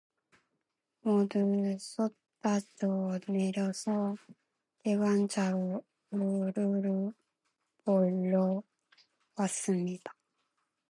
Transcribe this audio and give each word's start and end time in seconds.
모두 1.03 1.77
쏟아져 1.79 3.19
내려서 3.27 4.15
기관차로 4.83 5.83
우루루 6.09 7.13
몰려왔습니다. 7.85 10.15